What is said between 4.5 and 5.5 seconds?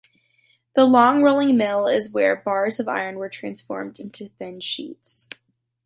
sheets.